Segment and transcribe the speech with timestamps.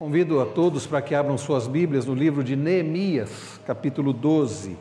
[0.00, 4.78] Convido a todos para que abram suas Bíblias no livro de Neemias, capítulo 12.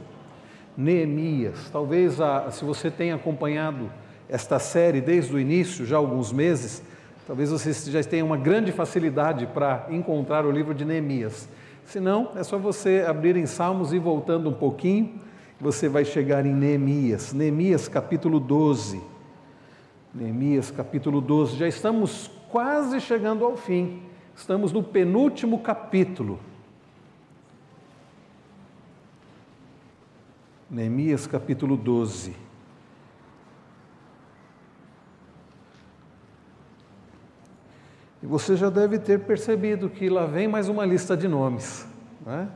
[0.77, 1.71] Neemias.
[1.71, 3.91] Talvez, a, se você tenha acompanhado
[4.29, 6.83] esta série desde o início, já há alguns meses,
[7.25, 11.49] talvez você já tenha uma grande facilidade para encontrar o livro de Neemias.
[11.83, 15.19] Se não, é só você abrir em Salmos e voltando um pouquinho,
[15.59, 17.33] você vai chegar em Neemias.
[17.33, 19.01] Neemias, capítulo 12.
[20.13, 21.57] Neemias, capítulo 12.
[21.57, 24.05] Já estamos quase chegando ao fim.
[24.37, 26.39] Estamos no penúltimo capítulo.
[30.69, 32.35] Neemias capítulo 12.
[38.21, 41.87] E você já deve ter percebido que lá vem mais uma lista de nomes.
[42.23, 42.47] Não é?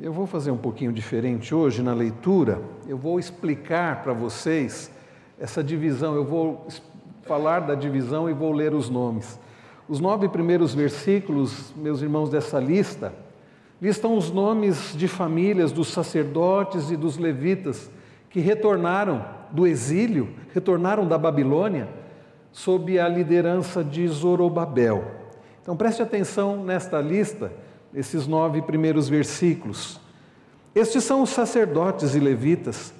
[0.00, 2.62] Eu vou fazer um pouquinho diferente hoje na leitura.
[2.88, 4.95] Eu vou explicar para vocês
[5.38, 6.14] essa divisão.
[6.14, 6.66] Eu vou
[7.22, 9.38] falar da divisão e vou ler os nomes.
[9.88, 13.12] Os nove primeiros versículos, meus irmãos, dessa lista,
[13.80, 17.90] listam os nomes de famílias dos sacerdotes e dos levitas
[18.30, 21.88] que retornaram do exílio, retornaram da Babilônia,
[22.50, 25.04] sob a liderança de Zorobabel.
[25.62, 27.52] Então preste atenção nesta lista,
[27.94, 30.00] esses nove primeiros versículos.
[30.74, 32.92] Estes são os sacerdotes e levitas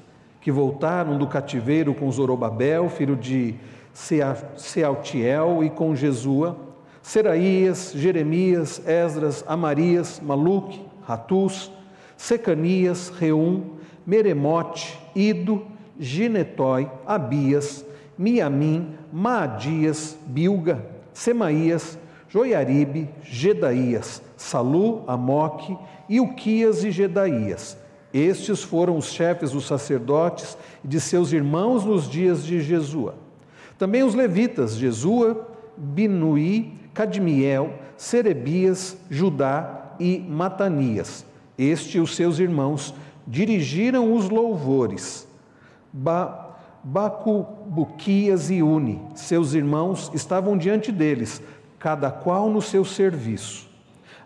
[0.46, 3.56] que voltaram do cativeiro com Zorobabel, filho de
[3.92, 6.56] Sealtiel, e com Jesua,
[7.02, 11.72] Seraías, Jeremias, Esdras, Amarias, Maluque, Ratus,
[12.16, 13.72] Secanias, Reum,
[14.06, 15.66] Meremote, Ido,
[15.98, 17.84] Ginetói, Abias,
[18.16, 25.76] Miamim, Maadias, Bilga, Semaías, Joiaribe, Gedaías, Salu, Amoque,
[26.08, 27.76] Ilquias e Gedaías,
[28.12, 33.14] estes foram os chefes dos sacerdotes e de seus irmãos nos dias de Jesua.
[33.78, 41.26] Também os levitas, Jesua, Binuí, Cadmiel, Serebias, Judá e Matanias.
[41.58, 42.94] Este e os seus irmãos
[43.26, 45.26] dirigiram os louvores.
[45.92, 46.44] Ba
[46.88, 51.42] Bacubuquias e Uni, seus irmãos, estavam diante deles,
[51.80, 53.65] cada qual no seu serviço.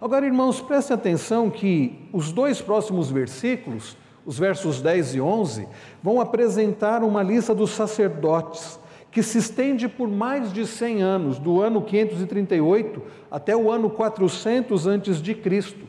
[0.00, 5.68] Agora, irmãos, prestem atenção que os dois próximos versículos, os versos 10 e 11,
[6.02, 11.60] vão apresentar uma lista dos sacerdotes que se estende por mais de 100 anos, do
[11.60, 15.86] ano 538 até o ano 400 antes de Cristo.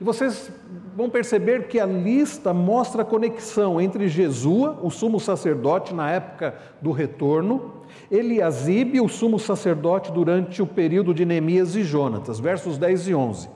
[0.00, 0.50] E vocês
[0.96, 6.54] vão perceber que a lista mostra a conexão entre Jesua, o sumo sacerdote na época
[6.80, 7.78] do retorno,
[8.10, 13.48] Eliasibe, o sumo sacerdote durante o período de Neemias e Jonatas, versos 10 e 11.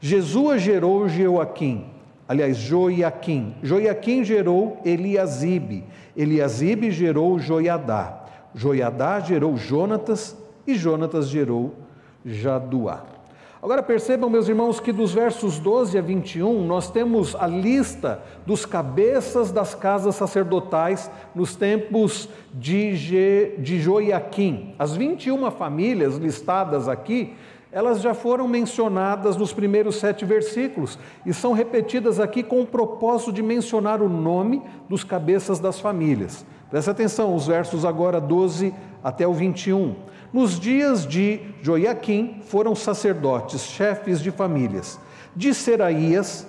[0.00, 1.86] Jesua gerou Joaquim,
[2.28, 3.54] aliás, Joiaquim.
[3.62, 5.84] Joiaquim gerou Eliasibe.
[6.16, 8.24] Eliasibe gerou Joiadá.
[8.54, 11.74] Joiadá gerou Jonatas e Jonatas gerou
[12.24, 13.17] Jaduá.
[13.60, 18.64] Agora percebam, meus irmãos, que dos versos 12 a 21 nós temos a lista dos
[18.64, 24.76] cabeças das casas sacerdotais nos tempos de, Je, de Joiaquim.
[24.78, 27.34] As 21 famílias listadas aqui,
[27.72, 30.96] elas já foram mencionadas nos primeiros sete versículos
[31.26, 36.46] e são repetidas aqui com o propósito de mencionar o nome dos cabeças das famílias.
[36.70, 39.96] Presta atenção, os versos agora 12 até o 21.
[40.32, 44.98] Nos dias de Joiaquim foram sacerdotes, chefes de famílias,
[45.34, 46.46] de Seraías,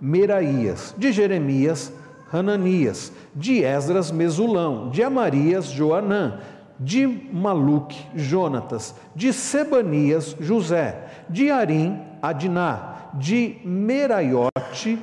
[0.00, 1.92] Meraías, de Jeremias,
[2.32, 6.40] Hananias, de Esdras, Mesulão, de Amarias, Joanã,
[6.78, 10.96] de Maluque, Jonatas, de Sebanias, José,
[11.28, 14.98] de Arim, Adná, de Meraiote,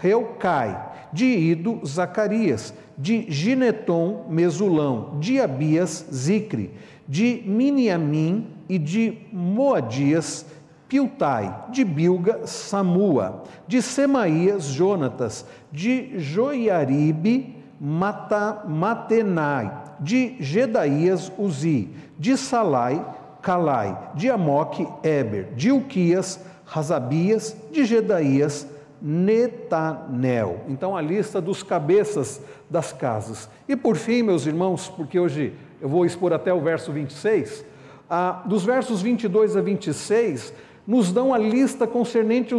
[0.00, 6.72] Reucai, de Ido, Zacarias, de Gineton, Mesulão, de Abias, Zicre,
[7.08, 10.46] de Miniamim e de Moadias,
[10.88, 22.36] Piltai, de Bilga, Samua, de Semaías, Jonatas, de Joiaribe, Mata, Matenai, de Gedaías, Uzi, de
[22.36, 23.04] Salai,
[23.42, 28.66] Calai, de Amoque, Eber, de Uquias, Razabias, de Gedaías,
[29.00, 30.60] Netanel.
[30.68, 33.48] Então a lista dos cabeças das casas.
[33.68, 35.52] E por fim, meus irmãos, porque hoje
[35.86, 37.64] eu vou expor até o verso 26,
[38.10, 40.52] ah, dos versos 22 a 26,
[40.84, 42.52] nos dão a lista concernente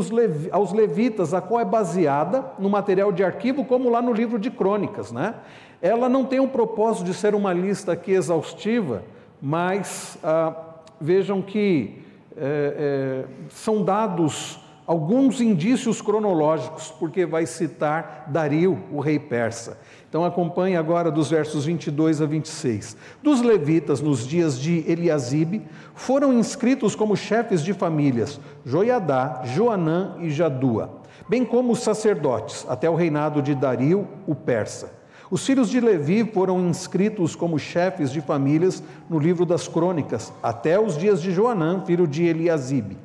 [0.50, 4.50] aos levitas, a qual é baseada no material de arquivo, como lá no livro de
[4.50, 5.12] crônicas.
[5.12, 5.36] Né?
[5.82, 9.04] Ela não tem o propósito de ser uma lista aqui exaustiva,
[9.42, 10.56] mas ah,
[11.02, 12.02] vejam que
[12.38, 19.78] é, é, são dados alguns indícios cronológicos, porque vai citar Dario, o rei persa.
[20.10, 22.96] Então acompanhe agora dos versos 22 a 26.
[23.22, 25.64] Dos levitas nos dias de Eliasibe
[25.96, 32.90] foram inscritos como chefes de famílias Joiadá, Joanã e Jadua, bem como os sacerdotes, até
[32.90, 34.96] o reinado de Dario, o persa.
[35.30, 40.80] Os filhos de Levi foram inscritos como chefes de famílias no livro das crônicas, até
[40.80, 42.98] os dias de Joanã, filho de Eliasibe.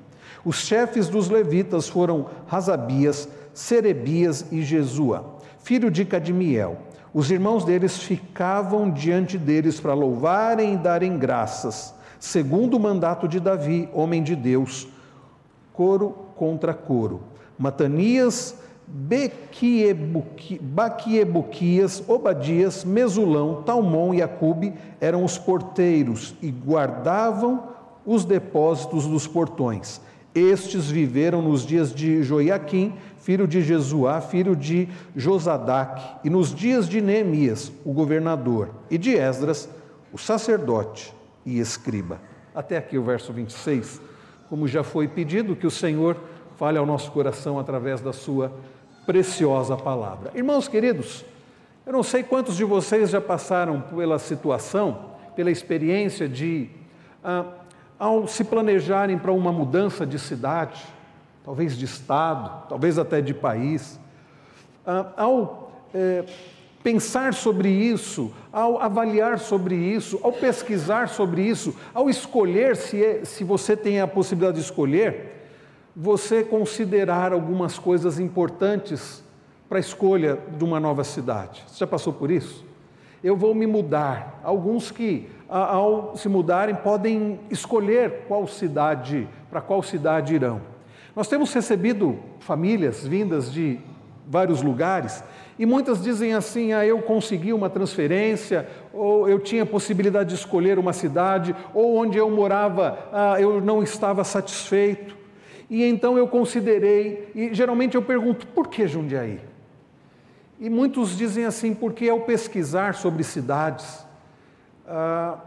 [0.44, 6.78] Os chefes dos levitas foram Razabias, Serebias e Jesua, filho de Cadmiel.
[7.14, 13.38] Os irmãos deles ficavam diante deles para louvarem e darem graças, segundo o mandato de
[13.38, 14.88] Davi, homem de Deus,
[15.74, 17.20] coro contra coro.
[17.58, 18.56] Matanias,
[20.60, 27.64] Baquiebuquias, Obadias, Mesulão, Talmon e Acube eram os porteiros e guardavam
[28.06, 30.00] os depósitos dos portões.
[30.34, 36.88] Estes viveram nos dias de Joiaquim, filho de Jesuá, filho de Josadac, e nos dias
[36.88, 39.68] de Neemias, o governador, e de Esdras,
[40.12, 41.14] o sacerdote
[41.46, 42.20] e escriba.
[42.54, 44.00] Até aqui o verso 26.
[44.48, 46.16] Como já foi pedido, que o Senhor
[46.56, 48.52] fale ao nosso coração através da sua
[49.06, 50.32] preciosa palavra.
[50.34, 51.24] Irmãos queridos,
[51.86, 56.68] eu não sei quantos de vocês já passaram pela situação, pela experiência de.
[57.24, 57.44] Ah,
[57.98, 60.84] ao se planejarem para uma mudança de cidade,
[61.44, 63.98] talvez de estado, talvez até de país,
[64.86, 66.24] ah, ao é,
[66.82, 73.24] pensar sobre isso, ao avaliar sobre isso, ao pesquisar sobre isso, ao escolher, se, é,
[73.24, 75.46] se você tem a possibilidade de escolher,
[75.94, 79.22] você considerar algumas coisas importantes
[79.68, 81.62] para a escolha de uma nova cidade.
[81.66, 82.64] Você já passou por isso?
[83.22, 84.40] Eu vou me mudar.
[84.42, 90.71] Alguns que ao se mudarem, podem escolher qual cidade, para qual cidade irão.
[91.14, 93.78] Nós temos recebido famílias vindas de
[94.26, 95.22] vários lugares
[95.58, 100.78] e muitas dizem assim: ah, eu consegui uma transferência, ou eu tinha possibilidade de escolher
[100.78, 105.16] uma cidade, ou onde eu morava ah, eu não estava satisfeito.
[105.68, 109.40] E então eu considerei, e geralmente eu pergunto: por que Jundiaí?
[110.58, 114.06] E muitos dizem assim, porque ao pesquisar sobre cidades,
[114.88, 115.38] ah,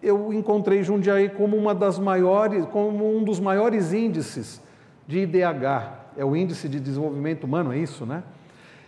[0.00, 4.67] eu encontrei Jundiaí como uma das maiores, como um dos maiores índices
[5.08, 8.22] de IDH, é o índice de desenvolvimento humano, é isso, né?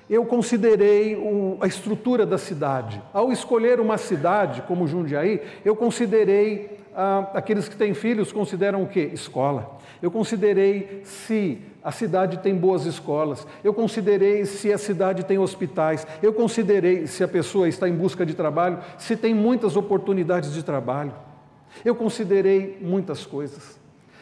[0.08, 3.00] Eu considerei o, a estrutura da cidade.
[3.12, 8.88] Ao escolher uma cidade como Jundiaí, eu considerei ah, aqueles que têm filhos consideram o
[8.88, 9.10] quê?
[9.14, 9.78] Escola.
[10.02, 16.06] Eu considerei se a cidade tem boas escolas, eu considerei se a cidade tem hospitais,
[16.22, 20.62] eu considerei se a pessoa está em busca de trabalho, se tem muitas oportunidades de
[20.62, 21.14] trabalho.
[21.82, 23.78] Eu considerei muitas coisas.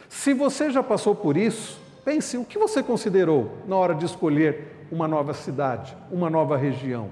[0.08, 4.86] Se você já passou por isso, pense o que você considerou na hora de escolher
[4.90, 7.10] uma nova cidade, uma nova região.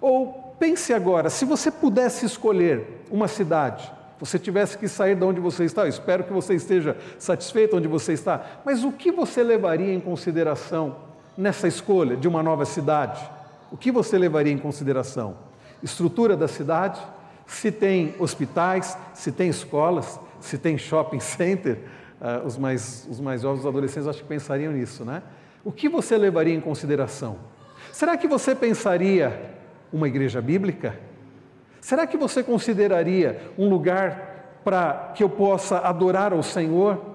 [0.00, 5.40] Ou pense agora, se você pudesse escolher uma cidade, você tivesse que sair de onde
[5.40, 9.42] você está, eu espero que você esteja satisfeito onde você está, mas o que você
[9.42, 10.96] levaria em consideração
[11.36, 13.20] nessa escolha de uma nova cidade?
[13.70, 15.34] O que você levaria em consideração?
[15.82, 17.00] Estrutura da cidade,
[17.46, 21.78] se tem hospitais, se tem escolas, se tem shopping center,
[22.22, 25.22] uh, os, mais, os mais jovens, os adolescentes, acho que pensariam nisso, né?
[25.64, 27.36] O que você levaria em consideração?
[27.92, 29.54] Será que você pensaria
[29.92, 30.98] uma igreja bíblica?
[31.80, 37.11] Será que você consideraria um lugar para que eu possa adorar ao Senhor?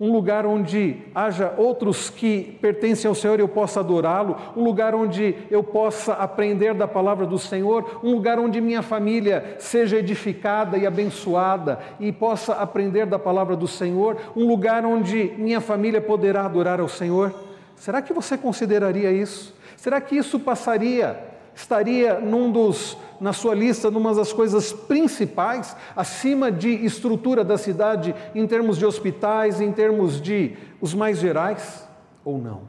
[0.00, 4.94] Um lugar onde haja outros que pertencem ao Senhor e eu possa adorá-lo, um lugar
[4.94, 10.78] onde eu possa aprender da palavra do Senhor, um lugar onde minha família seja edificada
[10.78, 16.44] e abençoada e possa aprender da palavra do Senhor, um lugar onde minha família poderá
[16.44, 17.34] adorar ao Senhor.
[17.74, 19.54] Será que você consideraria isso?
[19.76, 21.27] Será que isso passaria
[21.58, 28.14] estaria num dos, na sua lista, numa das coisas principais, acima de estrutura da cidade,
[28.32, 31.86] em termos de hospitais, em termos de os mais gerais,
[32.24, 32.60] ou não?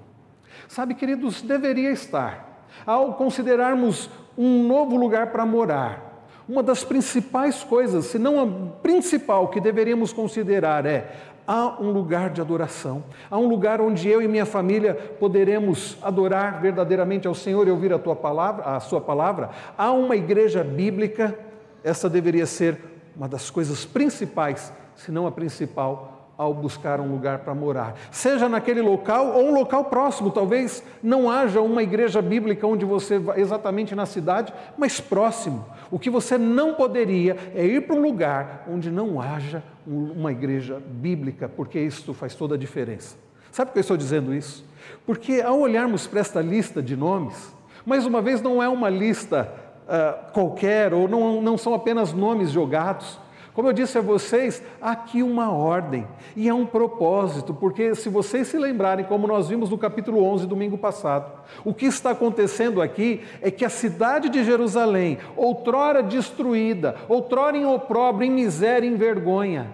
[0.68, 2.66] Sabe, queridos, deveria estar.
[2.84, 8.48] Ao considerarmos um novo lugar para morar, uma das principais coisas, se não a
[8.82, 11.16] principal que deveríamos considerar é
[11.50, 16.62] há um lugar de adoração, há um lugar onde eu e minha família poderemos adorar
[16.62, 19.50] verdadeiramente ao Senhor e ouvir a tua palavra, a sua palavra.
[19.76, 21.36] Há uma igreja bíblica,
[21.84, 22.78] essa deveria ser
[23.16, 27.96] uma das coisas principais, se não a principal ao buscar um lugar para morar.
[28.12, 33.20] Seja naquele local ou um local próximo, talvez não haja uma igreja bíblica onde você
[33.20, 35.66] vai exatamente na cidade, mas próximo.
[35.92, 40.82] O que você não poderia é ir para um lugar onde não haja uma igreja
[40.88, 43.18] bíblica, porque isso faz toda a diferença.
[43.52, 44.64] Sabe por que eu estou dizendo isso?
[45.06, 47.54] Porque ao olharmos para esta lista de nomes,
[47.86, 49.52] mais uma vez não é uma lista
[49.90, 53.20] uh, qualquer, ou não, não são apenas nomes jogados.
[53.60, 58.08] Como eu disse a vocês, há aqui uma ordem e há um propósito, porque se
[58.08, 61.30] vocês se lembrarem, como nós vimos no capítulo 11, domingo passado,
[61.66, 67.66] o que está acontecendo aqui é que a cidade de Jerusalém, outrora destruída, outrora em
[67.66, 69.68] opróbrio, em miséria, em vergonha,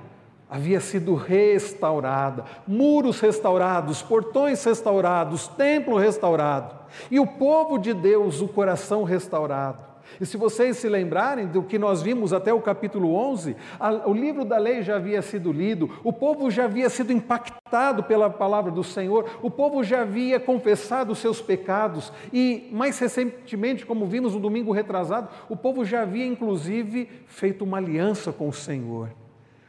[0.50, 6.76] havia sido restaurada, muros restaurados, portões restaurados, templo restaurado,
[7.10, 9.96] e o povo de Deus, o coração restaurado.
[10.22, 14.14] E se vocês se lembrarem do que nós vimos até o capítulo 11, a, o
[14.14, 18.72] livro da lei já havia sido lido, o povo já havia sido impactado pela palavra
[18.72, 24.34] do Senhor, o povo já havia confessado os seus pecados e, mais recentemente, como vimos
[24.34, 29.10] no domingo retrasado, o povo já havia inclusive feito uma aliança com o Senhor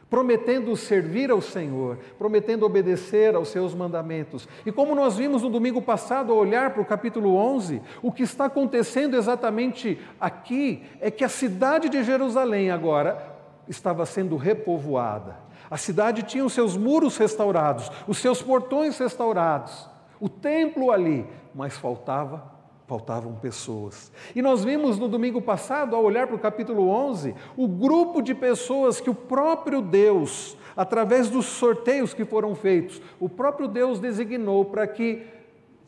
[0.09, 4.47] prometendo servir ao Senhor, prometendo obedecer aos seus mandamentos.
[4.65, 8.23] E como nós vimos no domingo passado, ao olhar para o capítulo 11, o que
[8.23, 13.35] está acontecendo exatamente aqui é que a cidade de Jerusalém agora
[13.67, 15.35] estava sendo repovoada.
[15.69, 21.77] A cidade tinha os seus muros restaurados, os seus portões restaurados, o templo ali, mas
[21.77, 22.56] faltava
[22.87, 24.11] faltavam pessoas.
[24.33, 28.33] E nós vimos no domingo passado, ao olhar para o capítulo 11, o grupo de
[28.33, 34.63] pessoas que o próprio Deus, através dos sorteios que foram feitos, o próprio Deus designou
[34.63, 35.27] para que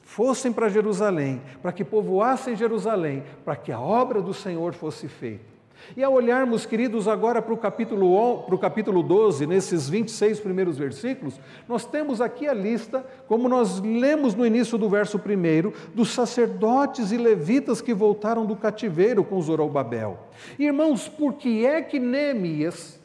[0.02, 5.49] fossem para Jerusalém, para que povoassem Jerusalém, para que a obra do Senhor fosse feita.
[5.98, 10.78] E ao olharmos, queridos, agora para o capítulo, para o capítulo 12, nesses 26 primeiros
[10.78, 16.12] versículos, nós temos aqui a lista, como nós lemos no início do verso primeiro, dos
[16.12, 20.20] sacerdotes e levitas que voltaram do cativeiro com Zorobabel.
[20.58, 23.00] Irmãos, por que é que Neemias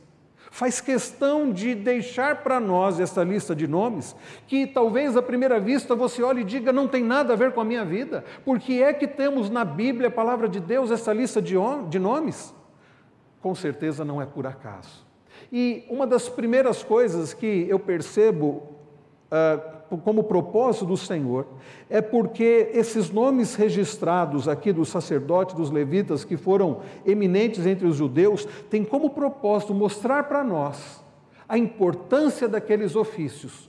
[0.55, 4.15] faz questão de deixar para nós essa lista de nomes,
[4.47, 7.61] que talvez à primeira vista você olhe e diga não tem nada a ver com
[7.61, 11.43] a minha vida, porque é que temos na Bíblia, a palavra de Deus, essa lista
[11.43, 12.55] de nomes?
[13.45, 15.05] Com certeza não é por acaso.
[15.53, 18.63] E uma das primeiras coisas que eu percebo
[19.31, 21.47] uh, como propósito do Senhor
[21.91, 27.97] é porque esses nomes registrados aqui dos sacerdotes, dos levitas, que foram eminentes entre os
[27.97, 31.05] judeus, têm como propósito mostrar para nós
[31.47, 33.69] a importância daqueles ofícios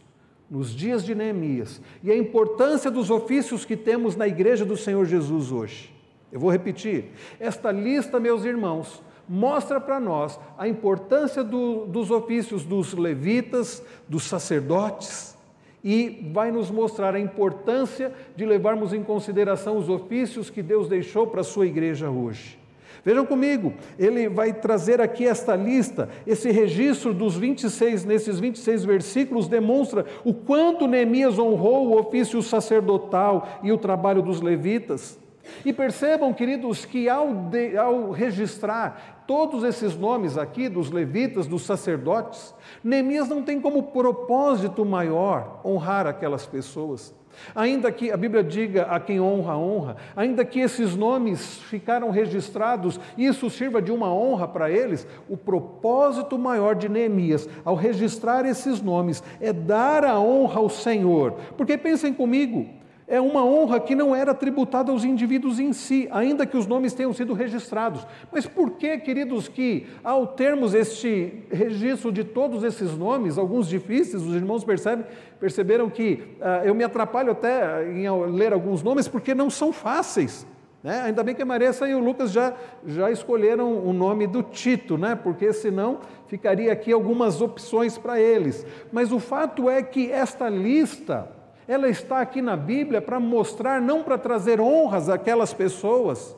[0.49, 5.03] nos dias de Neemias e a importância dos ofícios que temos na igreja do Senhor
[5.03, 5.93] Jesus hoje.
[6.31, 12.63] Eu vou repetir: esta lista, meus irmãos, mostra para nós a importância do, dos ofícios
[12.63, 15.35] dos levitas, dos sacerdotes,
[15.83, 21.27] e vai nos mostrar a importância de levarmos em consideração os ofícios que Deus deixou
[21.27, 22.57] para a sua igreja hoje.
[23.05, 29.47] Vejam comigo, ele vai trazer aqui esta lista, esse registro dos 26, nesses 26 versículos,
[29.47, 35.19] demonstra o quanto Neemias honrou o ofício sacerdotal e o trabalho dos levitas.
[35.63, 41.63] E percebam, queridos, que ao, de, ao registrar todos esses nomes aqui, dos levitas, dos
[41.63, 42.53] sacerdotes,
[42.83, 47.13] Neemias não tem como propósito maior honrar aquelas pessoas.
[47.53, 52.99] Ainda que a Bíblia diga a quem honra, honra, ainda que esses nomes ficaram registrados
[53.17, 58.45] e isso sirva de uma honra para eles, o propósito maior de Neemias, ao registrar
[58.45, 61.33] esses nomes, é dar a honra ao Senhor.
[61.57, 62.67] Porque pensem comigo,
[63.07, 66.93] é uma honra que não era tributada aos indivíduos em si, ainda que os nomes
[66.93, 68.05] tenham sido registrados.
[68.31, 74.23] Mas por que, queridos, que ao termos este registro de todos esses nomes, alguns difíceis,
[74.23, 75.05] os irmãos percebem,
[75.39, 80.47] perceberam que uh, eu me atrapalho até em ler alguns nomes porque não são fáceis.
[80.81, 81.01] Né?
[81.01, 82.53] Ainda bem que a Maressa e o Lucas já,
[82.85, 85.15] já escolheram o nome do Tito, né?
[85.15, 88.65] porque senão ficaria aqui algumas opções para eles.
[88.91, 91.27] Mas o fato é que esta lista
[91.67, 96.35] ela está aqui na Bíblia para mostrar, não para trazer honras àquelas pessoas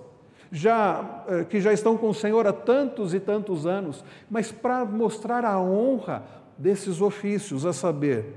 [0.51, 4.85] já, eh, que já estão com o Senhor há tantos e tantos anos, mas para
[4.85, 6.23] mostrar a honra
[6.57, 8.35] desses ofícios, a saber,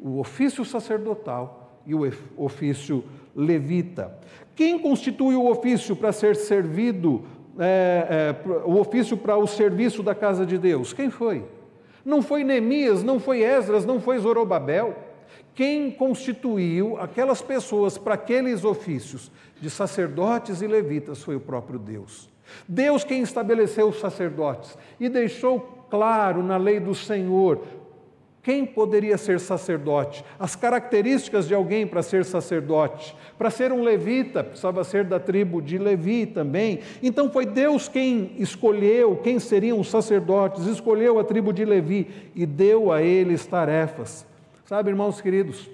[0.00, 2.02] o ofício sacerdotal e o
[2.36, 3.02] ofício
[3.34, 4.16] levita.
[4.54, 7.24] Quem constitui o ofício para ser servido,
[7.58, 10.92] é, é, o ofício para o serviço da casa de Deus?
[10.92, 11.44] Quem foi?
[12.04, 14.94] Não foi Neemias, não foi Esdras, não foi Zorobabel.
[15.56, 22.28] Quem constituiu aquelas pessoas para aqueles ofícios de sacerdotes e levitas foi o próprio Deus.
[22.68, 27.62] Deus quem estabeleceu os sacerdotes e deixou claro na lei do Senhor
[28.42, 33.16] quem poderia ser sacerdote, as características de alguém para ser sacerdote.
[33.38, 36.80] Para ser um levita, precisava ser da tribo de Levi também.
[37.02, 42.44] Então foi Deus quem escolheu quem seriam os sacerdotes, escolheu a tribo de Levi e
[42.44, 44.26] deu a eles tarefas.
[44.66, 45.70] Sabe, irmãos queridos,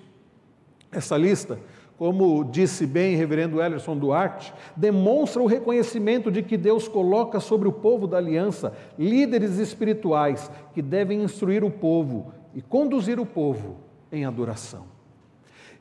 [0.90, 1.58] Essa lista,
[1.96, 7.72] como disse bem reverendo Ellerson Duarte, demonstra o reconhecimento de que Deus coloca sobre o
[7.72, 13.78] povo da aliança líderes espirituais que devem instruir o povo e conduzir o povo
[14.12, 14.84] em adoração.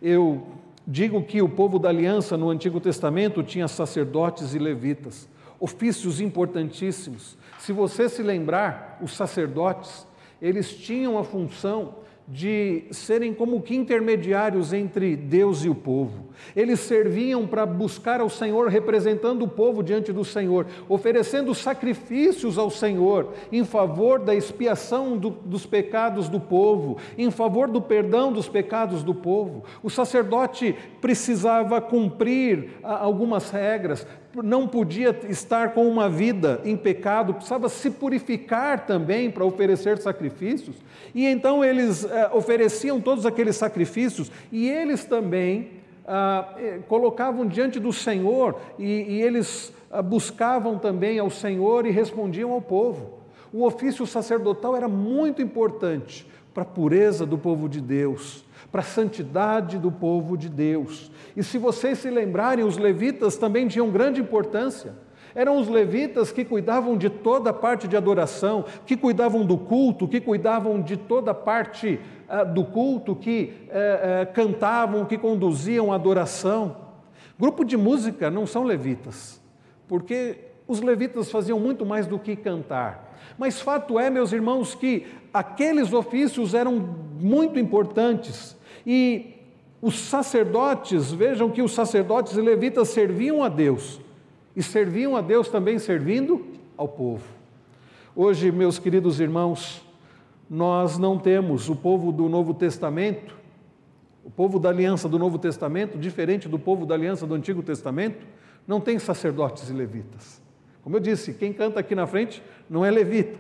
[0.02, 0.48] Eu
[0.88, 5.28] digo que o povo da aliança no Antigo Testamento tinha sacerdotes e levitas,
[5.60, 7.38] ofícios importantíssimos.
[7.60, 10.08] Se você se lembrar, os sacerdotes,
[10.42, 11.96] eles tinham a função
[12.32, 16.32] de serem como que intermediários entre Deus e o povo.
[16.56, 22.70] Eles serviam para buscar ao Senhor, representando o povo diante do Senhor, oferecendo sacrifícios ao
[22.70, 28.48] Senhor em favor da expiação do, dos pecados do povo, em favor do perdão dos
[28.48, 29.64] pecados do povo.
[29.84, 34.08] O sacerdote precisava cumprir algumas regras,
[34.42, 40.78] não podia estar com uma vida em pecado, precisava se purificar também para oferecer sacrifícios.
[41.14, 45.72] E então eles eh, ofereciam todos aqueles sacrifícios e eles também
[46.08, 51.92] ah, eh, colocavam diante do Senhor e, e eles ah, buscavam também ao Senhor e
[51.92, 53.20] respondiam ao povo.
[53.54, 58.86] O ofício sacerdotal era muito importante para a pureza do povo de Deus para a
[58.86, 61.12] santidade do povo de Deus.
[61.36, 64.94] E se vocês se lembrarem, os levitas também tinham grande importância.
[65.34, 70.08] Eram os levitas que cuidavam de toda a parte de adoração, que cuidavam do culto,
[70.08, 75.92] que cuidavam de toda a parte uh, do culto, que uh, uh, cantavam, que conduziam
[75.92, 76.76] a adoração.
[77.40, 79.42] Grupo de música não são levitas,
[79.88, 83.12] porque os levitas faziam muito mais do que cantar.
[83.38, 86.80] Mas fato é, meus irmãos, que aqueles ofícios eram
[87.20, 89.36] muito importantes e
[89.82, 94.00] os sacerdotes, vejam que os sacerdotes e levitas serviam a Deus,
[94.56, 96.46] e serviam a Deus também servindo
[96.78, 97.24] ao povo.
[98.16, 99.86] Hoje, meus queridos irmãos,
[100.50, 103.36] nós não temos o povo do Novo Testamento,
[104.24, 108.26] o povo da aliança do Novo Testamento, diferente do povo da aliança do Antigo Testamento,
[108.68, 110.42] não tem sacerdotes e levitas.
[110.84, 113.40] Como eu disse, quem canta aqui na frente não é levita,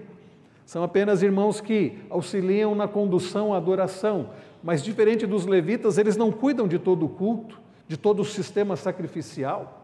[0.65, 4.29] são apenas irmãos que auxiliam na condução à adoração,
[4.63, 8.77] mas diferente dos levitas, eles não cuidam de todo o culto, de todo o sistema
[8.77, 9.80] sacrificial.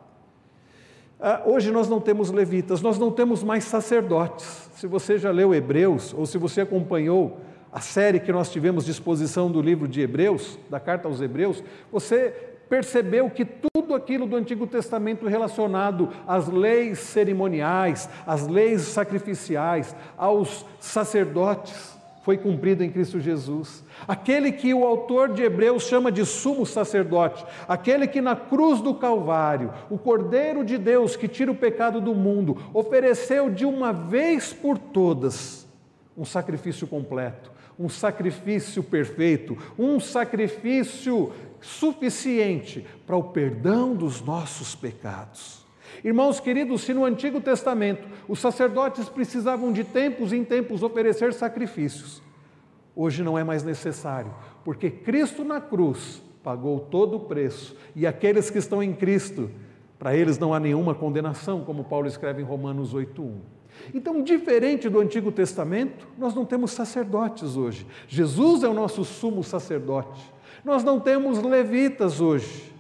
[1.20, 4.70] Ah, hoje nós não temos levitas, nós não temos mais sacerdotes.
[4.76, 7.40] Se você já leu Hebreus, ou se você acompanhou
[7.72, 11.64] a série que nós tivemos de exposição do livro de Hebreus, da carta aos Hebreus,
[11.92, 12.30] você
[12.70, 20.66] percebeu que tudo aquilo do Antigo Testamento relacionado às leis cerimoniais, às leis sacrificiais, aos
[20.80, 21.97] sacerdotes,
[22.28, 23.86] foi cumprido em Cristo Jesus.
[24.06, 28.94] Aquele que o autor de Hebreus chama de sumo sacerdote, aquele que na cruz do
[28.94, 34.52] Calvário, o Cordeiro de Deus que tira o pecado do mundo, ofereceu de uma vez
[34.52, 35.66] por todas
[36.18, 45.66] um sacrifício completo, um sacrifício perfeito, um sacrifício suficiente para o perdão dos nossos pecados.
[46.04, 52.22] Irmãos queridos, se no Antigo Testamento os sacerdotes precisavam de tempos em tempos oferecer sacrifícios,
[52.96, 54.34] hoje não é mais necessário,
[54.64, 59.50] porque Cristo na cruz pagou todo o preço e aqueles que estão em Cristo,
[60.00, 63.40] para eles não há nenhuma condenação, como Paulo escreve em Romanos 8:1.
[63.94, 67.86] Então, diferente do Antigo Testamento, nós não temos sacerdotes hoje.
[68.08, 70.34] Jesus é o nosso sumo sacerdote.
[70.64, 72.74] Nós não temos levitas hoje,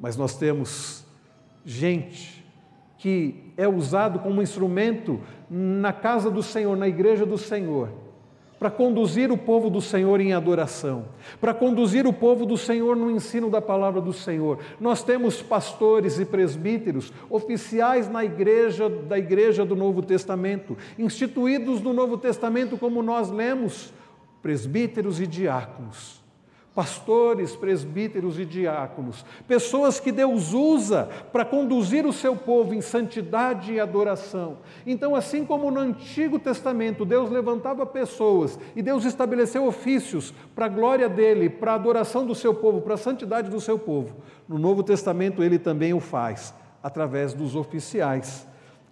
[0.00, 1.04] mas nós temos
[1.64, 2.44] gente
[3.00, 7.88] que é usado como instrumento na casa do Senhor, na igreja do Senhor,
[8.58, 11.06] para conduzir o povo do Senhor em adoração,
[11.40, 14.58] para conduzir o povo do Senhor no ensino da palavra do Senhor.
[14.78, 21.94] Nós temos pastores e presbíteros, oficiais na igreja da igreja do Novo Testamento, instituídos no
[21.94, 23.94] Novo Testamento como nós lemos,
[24.42, 26.19] presbíteros e diáconos
[26.74, 33.72] pastores, presbíteros e diáconos, pessoas que Deus usa para conduzir o seu povo em santidade
[33.72, 34.58] e adoração.
[34.86, 40.68] Então, assim como no Antigo Testamento Deus levantava pessoas e Deus estabeleceu ofícios para a
[40.68, 44.16] glória dele, para a adoração do seu povo, para a santidade do seu povo,
[44.48, 48.48] no Novo Testamento ele também o faz através dos oficiais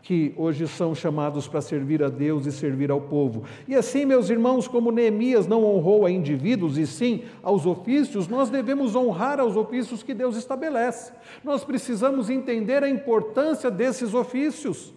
[0.09, 3.44] que hoje são chamados para servir a Deus e servir ao povo.
[3.68, 8.49] E assim, meus irmãos, como Neemias não honrou a indivíduos e sim aos ofícios, nós
[8.49, 11.12] devemos honrar aos ofícios que Deus estabelece.
[11.44, 14.94] Nós precisamos entender a importância desses ofícios.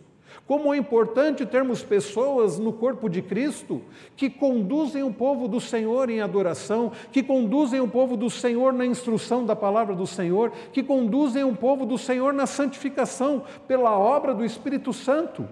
[0.48, 3.82] Como é importante termos pessoas no corpo de Cristo
[4.18, 8.86] que conduzem o povo do Senhor em adoração, que conduzem o povo do Senhor na
[8.86, 14.34] instrução da palavra do Senhor, que conduzem o povo do Senhor na santificação pela obra
[14.34, 15.48] do Espírito Santo.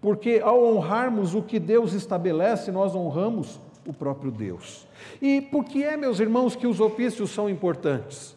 [0.00, 4.86] Porque ao honrarmos o que Deus estabelece, nós honramos o próprio Deus.
[5.20, 8.36] E por que é, meus irmãos, que os ofícios são importantes?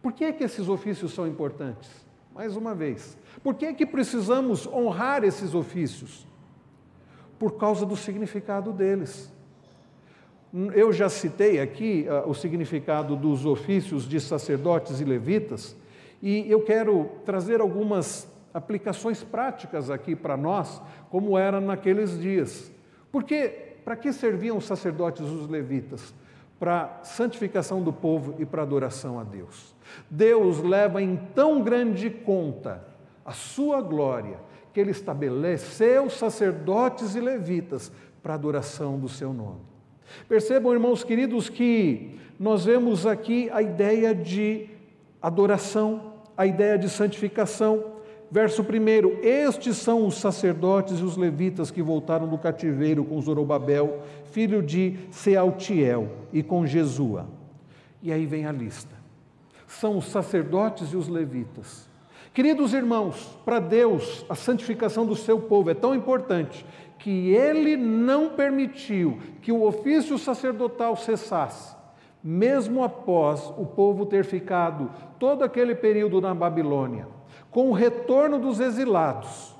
[0.00, 2.05] Por que é que esses ofícios são importantes?
[2.36, 6.26] Mais uma vez, por que é que precisamos honrar esses ofícios?
[7.38, 9.32] Por causa do significado deles.
[10.74, 15.74] Eu já citei aqui uh, o significado dos ofícios de sacerdotes e levitas,
[16.20, 22.70] e eu quero trazer algumas aplicações práticas aqui para nós, como era naqueles dias.
[23.10, 26.12] Porque para que serviam os sacerdotes e os levitas?
[26.58, 29.74] Para santificação do povo e para adoração a Deus.
[30.10, 32.82] Deus leva em tão grande conta
[33.24, 34.38] a sua glória
[34.72, 37.90] que ele estabeleceu sacerdotes e levitas
[38.22, 39.60] para adoração do seu nome.
[40.28, 44.68] Percebam, irmãos queridos, que nós vemos aqui a ideia de
[45.20, 47.95] adoração, a ideia de santificação.
[48.30, 54.02] Verso 1: Estes são os sacerdotes e os levitas que voltaram do cativeiro com Zorobabel,
[54.32, 57.26] filho de Sealtiel, e com Jesua.
[58.02, 58.94] E aí vem a lista.
[59.66, 61.88] São os sacerdotes e os levitas.
[62.34, 66.66] Queridos irmãos, para Deus, a santificação do seu povo é tão importante
[66.98, 71.74] que ele não permitiu que o ofício sacerdotal cessasse,
[72.22, 77.15] mesmo após o povo ter ficado todo aquele período na Babilônia,
[77.50, 79.54] com o retorno dos exilados.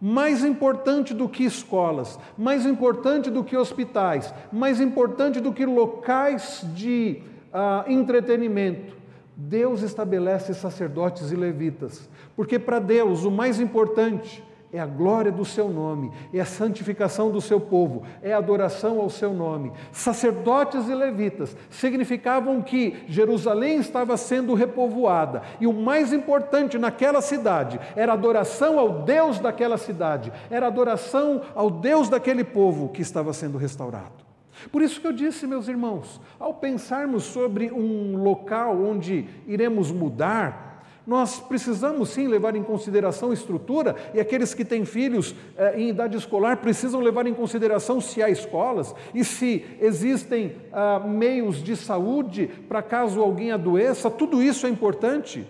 [0.00, 6.64] Mais importante do que escolas, mais importante do que hospitais, mais importante do que locais
[6.74, 7.22] de
[7.52, 8.96] uh, entretenimento,
[9.36, 15.44] Deus estabelece sacerdotes e levitas, porque para Deus o mais importante é a glória do
[15.44, 19.72] seu nome, é a santificação do seu povo, é a adoração ao seu nome.
[19.90, 27.80] Sacerdotes e levitas significavam que Jerusalém estava sendo repovoada e o mais importante naquela cidade
[27.96, 33.02] era a adoração ao Deus daquela cidade, era a adoração ao Deus daquele povo que
[33.02, 34.30] estava sendo restaurado.
[34.70, 40.69] Por isso que eu disse, meus irmãos, ao pensarmos sobre um local onde iremos mudar,
[41.10, 46.16] nós precisamos sim levar em consideração estrutura, e aqueles que têm filhos eh, em idade
[46.16, 52.48] escolar precisam levar em consideração se há escolas e se existem ah, meios de saúde
[52.68, 55.44] para caso alguém adoeça, tudo isso é importante,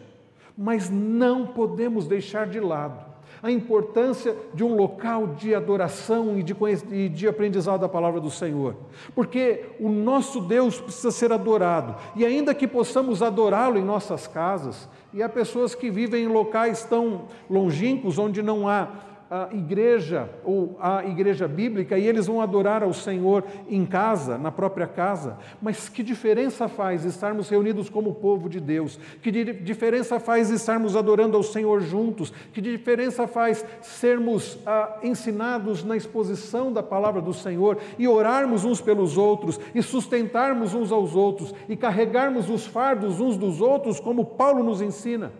[0.56, 3.09] mas não podemos deixar de lado
[3.42, 6.54] a importância de um local de adoração e de,
[6.90, 8.76] e de aprendizado da palavra do Senhor,
[9.14, 14.88] porque o nosso Deus precisa ser adorado, e ainda que possamos adorá-lo em nossas casas,
[15.12, 18.88] e há pessoas que vivem em locais tão longínquos onde não há
[19.30, 24.50] a igreja ou a igreja bíblica e eles vão adorar ao Senhor em casa, na
[24.50, 25.38] própria casa.
[25.62, 28.98] Mas que diferença faz estarmos reunidos como povo de Deus?
[29.22, 32.32] Que diferença faz estarmos adorando ao Senhor juntos?
[32.52, 38.80] Que diferença faz sermos ah, ensinados na exposição da palavra do Senhor e orarmos uns
[38.80, 44.24] pelos outros e sustentarmos uns aos outros e carregarmos os fardos uns dos outros, como
[44.24, 45.30] Paulo nos ensina?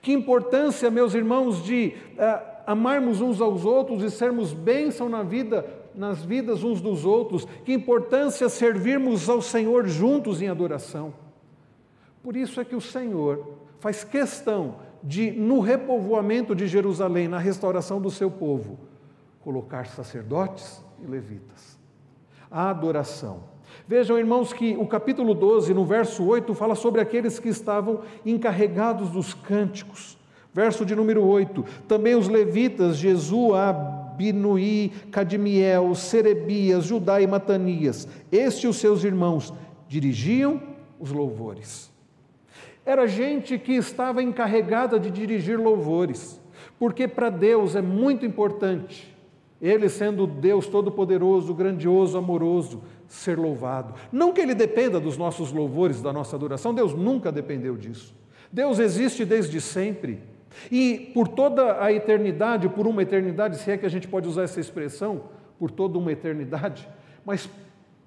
[0.00, 5.66] Que importância, meus irmãos, de ah, amarmos uns aos outros e sermos bênção na vida,
[5.94, 7.46] nas vidas uns dos outros.
[7.64, 11.14] Que importância servirmos ao Senhor juntos em adoração.
[12.22, 18.00] Por isso é que o Senhor faz questão de, no repovoamento de Jerusalém, na restauração
[18.00, 18.78] do seu povo,
[19.40, 21.76] colocar sacerdotes e levitas.
[22.50, 23.44] A adoração.
[23.88, 29.10] Vejam, irmãos, que o capítulo 12, no verso 8, fala sobre aqueles que estavam encarregados
[29.10, 30.18] dos cânticos.
[30.52, 33.72] Verso de número 8: Também os levitas, Jesua,
[34.16, 39.52] Binuí, Cadmiel, Serebias, Judá e Matanias, este e os seus irmãos,
[39.88, 40.60] dirigiam
[41.00, 41.90] os louvores.
[42.84, 46.40] Era gente que estava encarregada de dirigir louvores,
[46.78, 49.14] porque para Deus é muito importante,
[49.60, 53.94] Ele sendo Deus todo-poderoso, grandioso, amoroso, ser louvado.
[54.10, 58.14] Não que Ele dependa dos nossos louvores, da nossa adoração, Deus nunca dependeu disso.
[58.52, 60.31] Deus existe desde sempre.
[60.70, 64.42] E por toda a eternidade, por uma eternidade, se é que a gente pode usar
[64.42, 65.22] essa expressão,
[65.58, 66.88] por toda uma eternidade,
[67.24, 67.48] mas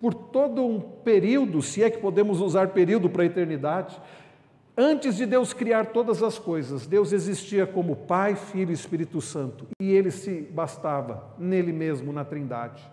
[0.01, 3.99] por todo um período, se é que podemos usar período para a eternidade,
[4.77, 9.65] antes de Deus criar todas as coisas, Deus existia como Pai, Filho e Espírito Santo,
[9.79, 12.83] e ele se bastava nele mesmo, na Trindade.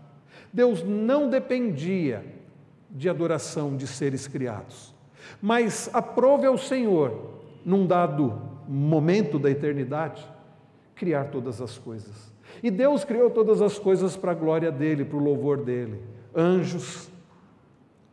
[0.52, 2.24] Deus não dependia
[2.88, 4.94] de adoração de seres criados,
[5.40, 10.26] mas aprove ao Senhor, num dado momento da eternidade,
[10.94, 12.32] criar todas as coisas.
[12.62, 16.00] E Deus criou todas as coisas para a glória dele, para o louvor dele.
[16.34, 17.10] Anjos,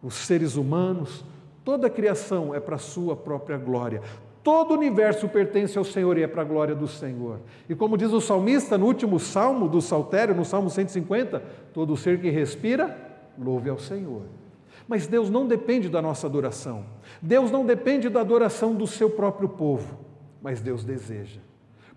[0.01, 1.23] os seres humanos,
[1.63, 4.01] toda a criação é para a sua própria glória.
[4.43, 7.39] Todo o universo pertence ao Senhor e é para a glória do Senhor.
[7.67, 12.19] E como diz o salmista no último salmo do Saltério, no Salmo 150, todo ser
[12.21, 12.97] que respira,
[13.37, 14.21] louve ao Senhor.
[14.87, 16.85] Mas Deus não depende da nossa adoração.
[17.21, 19.99] Deus não depende da adoração do seu próprio povo,
[20.41, 21.41] mas Deus deseja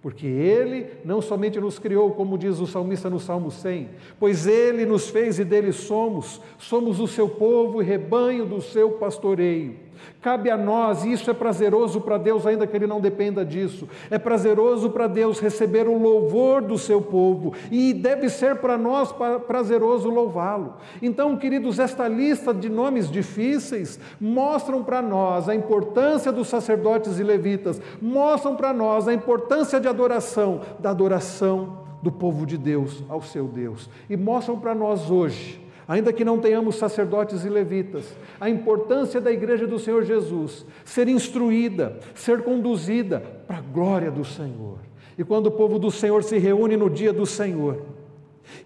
[0.02, 4.84] porque Ele não somente nos criou, como diz o salmista no Salmo 100, pois Ele
[4.84, 9.76] nos fez e dele somos, somos o seu povo e rebanho do seu pastoreio.
[10.20, 13.88] Cabe a nós, e isso é prazeroso para Deus, ainda que Ele não dependa disso,
[14.10, 19.12] é prazeroso para Deus receber o louvor do seu povo, e deve ser para nós
[19.46, 20.74] prazeroso louvá-lo.
[21.00, 27.22] Então, queridos, esta lista de nomes difíceis mostram para nós a importância dos sacerdotes e
[27.22, 33.22] levitas, mostram para nós a importância de adoração, da adoração do povo de Deus ao
[33.22, 38.48] seu Deus, e mostram para nós hoje ainda que não tenhamos sacerdotes e levitas, a
[38.48, 44.78] importância da igreja do Senhor Jesus ser instruída, ser conduzida para a glória do Senhor.
[45.18, 47.82] E quando o povo do Senhor se reúne no dia do Senhor,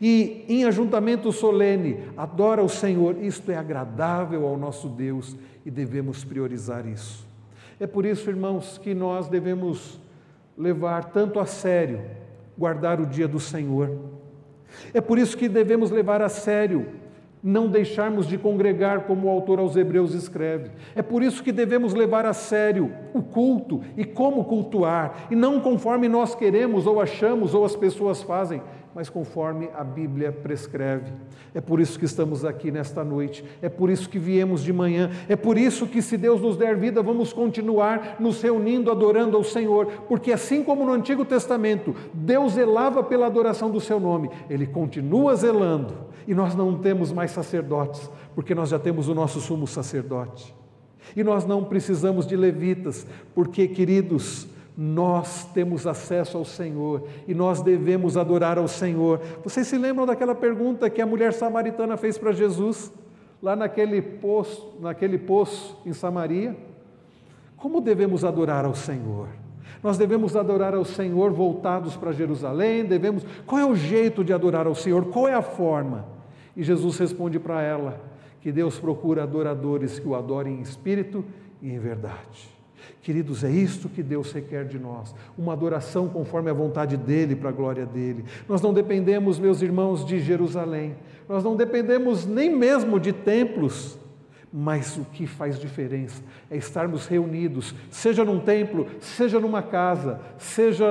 [0.01, 6.25] e em ajuntamento solene adora o Senhor, isto é agradável ao nosso Deus e devemos
[6.25, 7.27] priorizar isso.
[7.79, 10.01] É por isso, irmãos, que nós devemos
[10.57, 12.01] levar tanto a sério
[12.57, 13.91] guardar o dia do Senhor.
[14.95, 16.87] É por isso que devemos levar a sério
[17.43, 20.71] não deixarmos de congregar, como o autor aos Hebreus escreve.
[20.95, 25.61] É por isso que devemos levar a sério o culto e como cultuar, e não
[25.61, 28.63] conforme nós queremos ou achamos ou as pessoas fazem,
[28.95, 31.13] mas conforme a Bíblia prescreve.
[31.55, 35.11] É por isso que estamos aqui nesta noite, é por isso que viemos de manhã,
[35.29, 39.45] é por isso que, se Deus nos der vida, vamos continuar nos reunindo, adorando ao
[39.45, 44.67] Senhor, porque assim como no Antigo Testamento, Deus zelava pela adoração do seu nome, Ele
[44.67, 49.67] continua zelando e nós não temos mais sacerdotes, porque nós já temos o nosso sumo
[49.67, 50.55] sacerdote.
[51.15, 57.63] E nós não precisamos de levitas, porque, queridos, nós temos acesso ao Senhor e nós
[57.63, 59.21] devemos adorar ao Senhor.
[59.43, 62.93] Vocês se lembram daquela pergunta que a mulher samaritana fez para Jesus,
[63.43, 66.57] lá naquele poço, naquele poço em Samaria?
[67.57, 69.29] Como devemos adorar ao Senhor?
[69.83, 73.25] Nós devemos adorar ao Senhor voltados para Jerusalém, devemos.
[73.47, 75.07] Qual é o jeito de adorar ao Senhor?
[75.07, 76.16] Qual é a forma?
[76.57, 78.01] E Jesus responde para ela
[78.41, 81.25] que Deus procura adoradores que o adorem em espírito
[81.61, 82.57] e em verdade.
[83.03, 87.51] Queridos, é isto que Deus requer de nós, uma adoração conforme a vontade dEle, para
[87.51, 88.25] a glória dEle.
[88.49, 90.97] Nós não dependemos, meus irmãos, de Jerusalém,
[91.29, 93.99] nós não dependemos nem mesmo de templos,
[94.53, 100.87] mas o que faz diferença é estarmos reunidos, seja num templo, seja numa casa, seja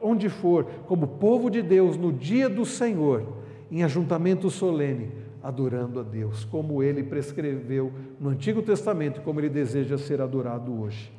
[0.00, 3.41] onde for, como povo de Deus, no dia do Senhor
[3.72, 5.10] em ajuntamento solene,
[5.42, 11.10] adorando a Deus, como ele prescreveu no Antigo Testamento, como ele deseja ser adorado hoje.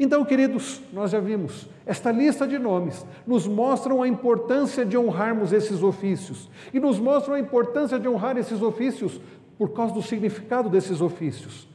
[0.00, 5.52] Então, queridos, nós já vimos, esta lista de nomes nos mostram a importância de honrarmos
[5.52, 9.20] esses ofícios e nos mostram a importância de honrar esses ofícios
[9.58, 11.68] por causa do significado desses ofícios.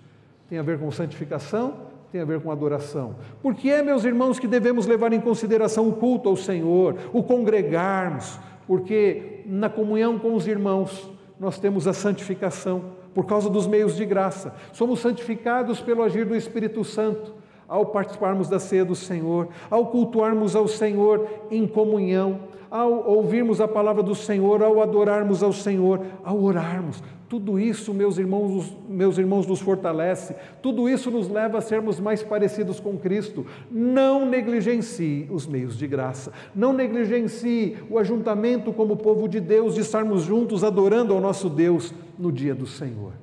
[0.49, 1.75] Tem a ver com santificação,
[2.11, 3.15] tem a ver com adoração.
[3.41, 8.39] Porque é, meus irmãos, que devemos levar em consideração o culto ao Senhor, o congregarmos,
[8.67, 14.05] porque na comunhão com os irmãos nós temos a santificação por causa dos meios de
[14.05, 14.53] graça.
[14.71, 17.33] Somos santificados pelo agir do Espírito Santo
[17.67, 23.67] ao participarmos da ceia do Senhor, ao cultuarmos ao Senhor em comunhão, ao ouvirmos a
[23.67, 27.01] palavra do Senhor, ao adorarmos ao Senhor, ao orarmos.
[27.33, 32.21] Tudo isso, meus irmãos, meus irmãos, nos fortalece, tudo isso nos leva a sermos mais
[32.21, 33.43] parecidos com Cristo.
[33.71, 39.81] Não negligencie os meios de graça, não negligencie o ajuntamento como povo de Deus, de
[39.81, 43.13] estarmos juntos adorando ao nosso Deus no dia do Senhor.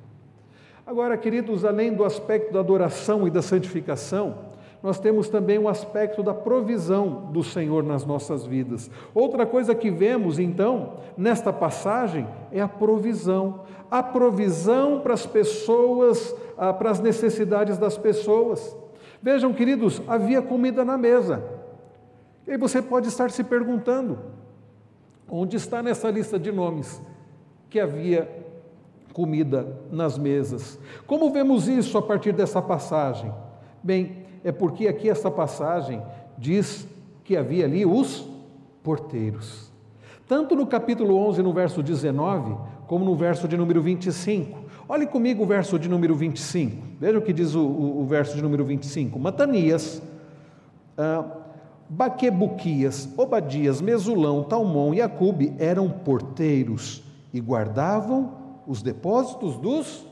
[0.85, 4.50] Agora, queridos, além do aspecto da adoração e da santificação,
[4.83, 8.89] nós temos também o aspecto da provisão do Senhor nas nossas vidas.
[9.13, 13.61] Outra coisa que vemos, então, nesta passagem é a provisão.
[13.91, 18.75] A provisão para as pessoas, ah, para as necessidades das pessoas.
[19.21, 21.43] Vejam, queridos, havia comida na mesa.
[22.47, 24.17] E você pode estar se perguntando:
[25.29, 26.99] onde está nessa lista de nomes
[27.69, 28.27] que havia
[29.13, 30.79] comida nas mesas?
[31.05, 33.31] Como vemos isso a partir dessa passagem?
[33.83, 36.01] Bem, é porque aqui essa passagem
[36.37, 36.87] diz
[37.23, 38.27] que havia ali os
[38.83, 39.71] porteiros.
[40.27, 42.55] Tanto no capítulo 11, no verso 19,
[42.87, 44.59] como no verso de número 25.
[44.87, 46.83] Olhe comigo o verso de número 25.
[46.99, 49.17] Veja o que diz o, o, o verso de número 25.
[49.19, 50.01] Matanias,
[50.97, 51.25] ah,
[51.89, 58.33] Baquebuquias, Obadias, Mesulão, Talmon e Acube eram porteiros e guardavam
[58.65, 60.07] os depósitos dos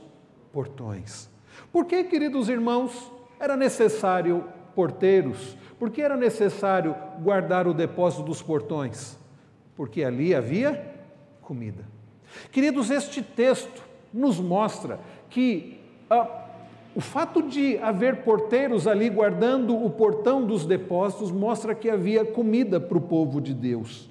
[0.51, 1.29] portões.
[1.71, 9.17] Por que, queridos irmãos, era necessário porteiros, porque era necessário guardar o depósito dos portões,
[9.75, 10.93] porque ali havia
[11.41, 11.83] comida.
[12.51, 13.81] Queridos, este texto
[14.13, 14.99] nos mostra
[15.29, 16.47] que Ah,
[16.95, 22.79] o fato de haver porteiros ali guardando o portão dos depósitos mostra que havia comida
[22.79, 24.08] para o povo de Deus.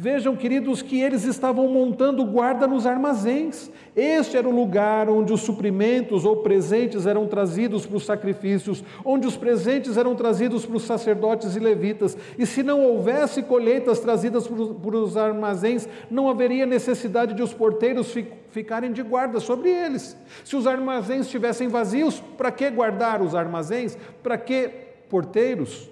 [0.00, 3.68] Vejam, queridos, que eles estavam montando guarda nos armazéns.
[3.96, 9.26] Este era o lugar onde os suprimentos ou presentes eram trazidos para os sacrifícios, onde
[9.26, 12.16] os presentes eram trazidos para os sacerdotes e levitas.
[12.38, 18.14] E se não houvesse colheitas trazidas para os armazéns, não haveria necessidade de os porteiros
[18.52, 20.16] ficarem de guarda sobre eles.
[20.44, 23.98] Se os armazéns estivessem vazios, para que guardar os armazéns?
[24.22, 24.70] Para que
[25.10, 25.90] porteiros?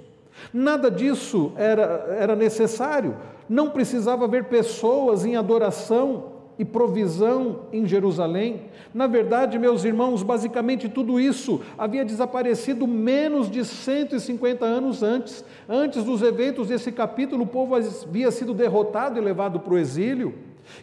[0.52, 3.16] Nada disso era, era necessário
[3.48, 8.62] não precisava haver pessoas em adoração e provisão em Jerusalém.
[8.94, 15.44] Na verdade, meus irmãos, basicamente tudo isso havia desaparecido menos de 150 anos antes.
[15.68, 20.34] Antes dos eventos desse capítulo, o povo havia sido derrotado e levado para o exílio.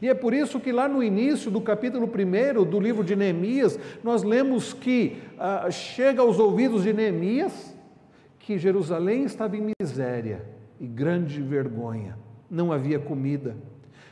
[0.02, 3.78] E é por isso que lá no início do capítulo 1 do livro de Neemias,
[4.04, 7.74] nós lemos que ah, chega aos ouvidos de Neemias
[8.40, 10.46] que Jerusalém estava em miséria
[10.80, 12.23] e grande vergonha
[12.54, 13.58] não havia comida.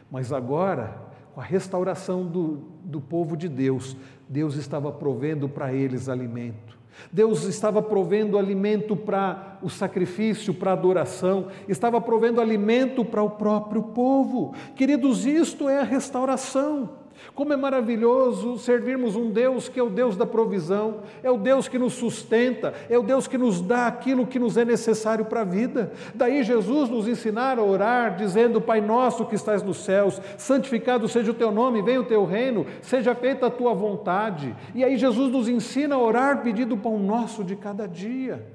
[0.09, 0.97] Mas agora,
[1.33, 3.95] com a restauração do, do povo de Deus,
[4.27, 6.79] Deus estava provendo para eles alimento.
[7.11, 13.29] Deus estava provendo alimento para o sacrifício, para a adoração, estava provendo alimento para o
[13.29, 14.53] próprio povo.
[14.75, 17.00] Queridos, isto é a restauração.
[17.33, 21.67] Como é maravilhoso servirmos um Deus que é o Deus da provisão, é o Deus
[21.67, 25.41] que nos sustenta, é o Deus que nos dá aquilo que nos é necessário para
[25.41, 25.91] a vida.
[26.13, 31.31] Daí Jesus nos ensinar a orar, dizendo: Pai nosso que estás nos céus, santificado seja
[31.31, 34.55] o teu nome, venha o teu reino, seja feita a tua vontade.
[34.75, 38.45] E aí Jesus nos ensina a orar pedindo o pão nosso de cada dia.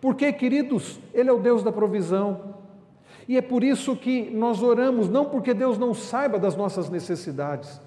[0.00, 2.59] Porque, queridos, Ele é o Deus da provisão.
[3.30, 7.80] E é por isso que nós oramos, não porque Deus não saiba das nossas necessidades,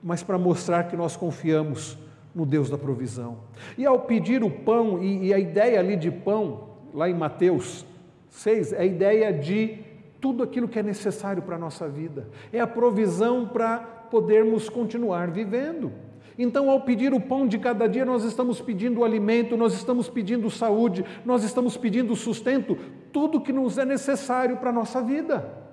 [0.00, 1.98] mas para mostrar que nós confiamos
[2.32, 3.38] no Deus da provisão.
[3.76, 7.84] E ao pedir o pão, e, e a ideia ali de pão, lá em Mateus
[8.28, 9.80] 6, é a ideia de
[10.20, 15.28] tudo aquilo que é necessário para a nossa vida, é a provisão para podermos continuar
[15.28, 15.90] vivendo.
[16.38, 20.50] Então, ao pedir o pão de cada dia, nós estamos pedindo alimento, nós estamos pedindo
[20.50, 22.76] saúde, nós estamos pedindo sustento,
[23.12, 25.64] tudo que nos é necessário para a nossa vida.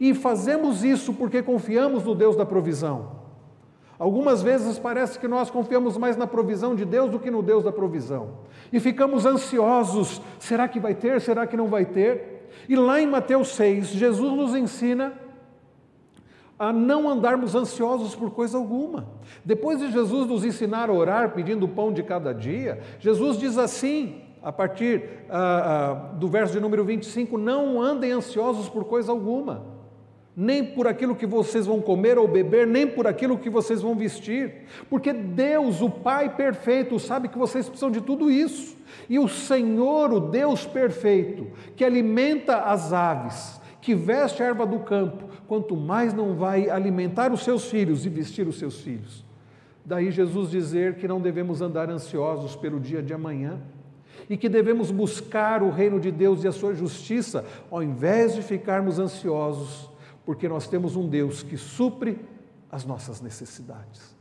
[0.00, 3.18] E fazemos isso porque confiamos no Deus da provisão.
[3.98, 7.64] Algumas vezes parece que nós confiamos mais na provisão de Deus do que no Deus
[7.64, 8.38] da provisão.
[8.72, 11.20] E ficamos ansiosos: será que vai ter?
[11.20, 12.48] Será que não vai ter?
[12.68, 15.12] E lá em Mateus 6, Jesus nos ensina
[16.58, 19.06] a não andarmos ansiosos por coisa alguma.
[19.44, 23.56] Depois de Jesus nos ensinar a orar pedindo o pão de cada dia, Jesus diz
[23.56, 29.12] assim, a partir ah, ah, do verso de número 25: Não andem ansiosos por coisa
[29.12, 29.62] alguma,
[30.36, 33.94] nem por aquilo que vocês vão comer ou beber, nem por aquilo que vocês vão
[33.94, 38.76] vestir, porque Deus, o Pai perfeito, sabe que vocês precisam de tudo isso,
[39.08, 44.80] e o Senhor, o Deus perfeito, que alimenta as aves, que veste a erva do
[44.80, 49.24] campo, quanto mais não vai alimentar os seus filhos e vestir os seus filhos.
[49.82, 53.58] Daí Jesus dizer que não devemos andar ansiosos pelo dia de amanhã
[54.28, 58.42] e que devemos buscar o reino de Deus e a sua justiça, ao invés de
[58.42, 59.90] ficarmos ansiosos,
[60.22, 62.18] porque nós temos um Deus que supre
[62.70, 64.14] as nossas necessidades.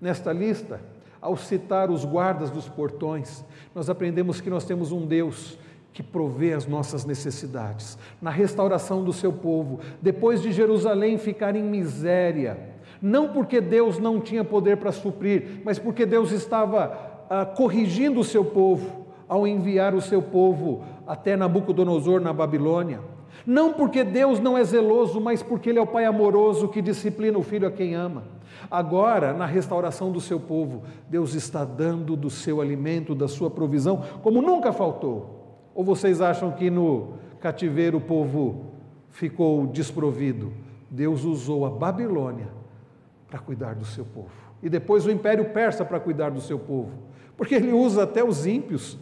[0.00, 0.80] Nesta lista,
[1.20, 5.56] ao citar os guardas dos portões, nós aprendemos que nós temos um Deus
[5.96, 11.62] que provê as nossas necessidades, na restauração do seu povo, depois de Jerusalém ficar em
[11.62, 12.58] miséria,
[13.00, 18.24] não porque Deus não tinha poder para suprir, mas porque Deus estava ah, corrigindo o
[18.24, 23.00] seu povo ao enviar o seu povo até Nabucodonosor na Babilônia.
[23.46, 27.38] Não porque Deus não é zeloso, mas porque Ele é o Pai amoroso que disciplina
[27.38, 28.24] o filho a quem ama.
[28.70, 34.02] Agora, na restauração do seu povo, Deus está dando do seu alimento, da sua provisão,
[34.22, 35.35] como nunca faltou.
[35.76, 38.64] Ou vocês acham que no cativeiro o povo
[39.10, 40.50] ficou desprovido?
[40.90, 42.48] Deus usou a Babilônia
[43.28, 44.30] para cuidar do seu povo.
[44.62, 46.92] E depois o Império Persa para cuidar do seu povo.
[47.36, 48.96] Porque ele usa até os ímpios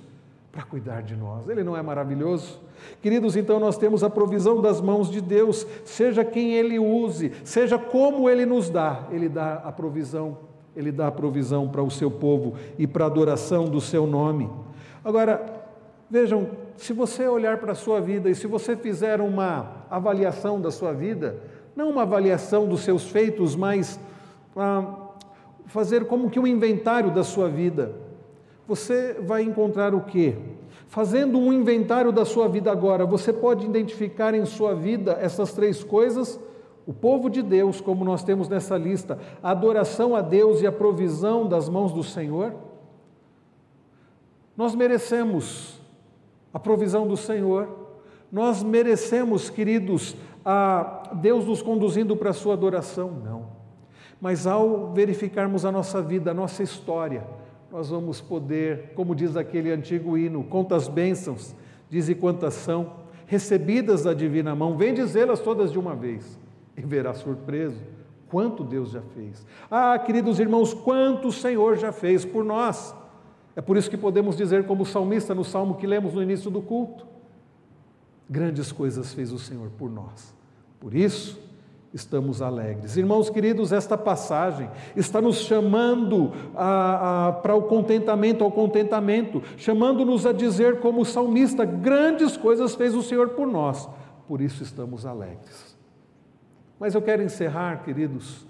[0.51, 1.49] para cuidar de nós.
[1.49, 2.61] Ele não é maravilhoso?
[3.01, 7.79] Queridos, então nós temos a provisão das mãos de Deus, seja quem ele use, seja
[7.79, 10.39] como ele nos dá, ele dá a provisão,
[10.75, 14.51] ele dá a provisão para o seu povo e para a adoração do seu nome.
[15.05, 15.63] Agora,
[16.15, 16.47] Vejam,
[16.77, 20.93] se você olhar para a sua vida e se você fizer uma avaliação da sua
[20.93, 21.37] vida,
[21.75, 23.99] não uma avaliação dos seus feitos, mas
[24.57, 24.95] ah,
[25.67, 27.93] fazer como que um inventário da sua vida,
[28.67, 30.37] você vai encontrar o quê?
[30.87, 35.83] Fazendo um inventário da sua vida agora, você pode identificar em sua vida essas três
[35.83, 36.39] coisas:
[36.87, 40.73] o povo de Deus, como nós temos nessa lista, a adoração a Deus e a
[40.73, 42.55] provisão das mãos do Senhor.
[44.57, 45.81] Nós merecemos
[46.55, 47.69] a provisão do Senhor,
[48.31, 53.11] nós merecemos, queridos, a Deus nos conduzindo para a sua adoração?
[53.25, 53.49] Não.
[54.21, 57.27] Mas ao verificarmos a nossa vida, a nossa história,
[57.73, 61.55] nós vamos poder, como diz aquele antigo hino, quantas bênçãos,
[61.91, 62.93] diz e quantas são,
[63.27, 66.39] recebidas da divina mão, vem dizê-las todas de uma vez,
[66.77, 67.83] e verá surpreso
[68.29, 69.47] quanto Deus já fez.
[69.71, 72.95] Ah, queridos irmãos, quanto o Senhor já fez por nós.
[73.57, 76.61] É por isso que podemos dizer, como salmista no salmo que lemos no início do
[76.61, 77.07] culto:
[78.29, 80.35] grandes coisas fez o Senhor por nós.
[80.81, 81.41] Por isso,
[81.95, 82.97] estamos alegres.
[82.97, 90.27] Irmãos queridos, esta passagem está nos chamando a, a, para o contentamento, ao contentamento, chamando-nos
[90.27, 93.89] a dizer, como o salmista: grandes coisas fez o Senhor por nós.
[94.27, 95.77] Por isso estamos alegres.
[96.81, 98.45] Mas eu quero encerrar, queridos,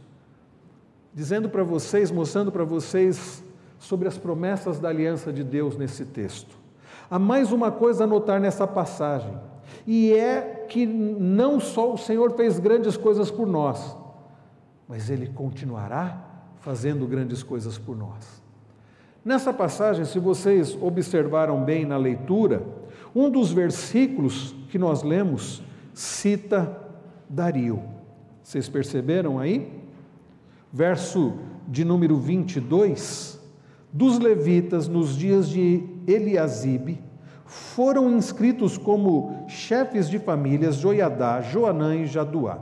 [1.12, 3.43] dizendo para vocês, mostrando para vocês
[3.78, 6.56] sobre as promessas da aliança de Deus nesse texto.
[7.10, 9.38] Há mais uma coisa a notar nessa passagem,
[9.86, 13.96] e é que não só o Senhor fez grandes coisas por nós,
[14.88, 16.24] mas Ele continuará
[16.60, 18.42] fazendo grandes coisas por nós.
[19.24, 22.62] Nessa passagem, se vocês observaram bem na leitura,
[23.14, 25.62] um dos versículos que nós lemos
[25.92, 26.78] cita
[27.28, 27.82] Dario.
[28.42, 29.82] Vocês perceberam aí?
[30.72, 31.34] Verso
[31.66, 33.40] de número 22
[33.94, 37.00] dos levitas nos dias de Eliasibe
[37.44, 42.58] foram inscritos como chefes de famílias Joiadá, Joanã e Jaduá,